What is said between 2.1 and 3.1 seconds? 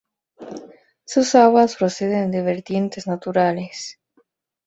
de vertientes